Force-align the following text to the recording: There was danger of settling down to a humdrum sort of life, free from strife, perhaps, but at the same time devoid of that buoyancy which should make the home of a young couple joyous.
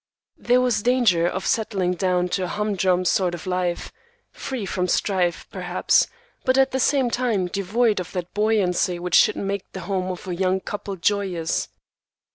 There 0.39 0.61
was 0.61 0.81
danger 0.81 1.27
of 1.27 1.45
settling 1.45 1.93
down 1.93 2.27
to 2.29 2.45
a 2.45 2.47
humdrum 2.47 3.05
sort 3.05 3.35
of 3.35 3.45
life, 3.45 3.91
free 4.31 4.65
from 4.65 4.87
strife, 4.87 5.45
perhaps, 5.51 6.07
but 6.43 6.57
at 6.57 6.71
the 6.71 6.79
same 6.79 7.11
time 7.11 7.45
devoid 7.45 7.99
of 7.99 8.11
that 8.13 8.33
buoyancy 8.33 8.97
which 8.97 9.13
should 9.13 9.35
make 9.35 9.71
the 9.73 9.81
home 9.81 10.09
of 10.09 10.27
a 10.27 10.33
young 10.33 10.59
couple 10.59 10.95
joyous. 10.95 11.67